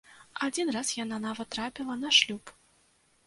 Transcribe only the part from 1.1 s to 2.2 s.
нават трапіла на